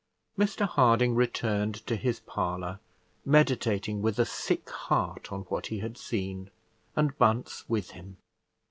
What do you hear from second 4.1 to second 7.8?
a sick heart on what he had seen, and Bunce